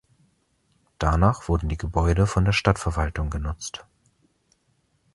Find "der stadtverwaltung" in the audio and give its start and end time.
2.43-3.29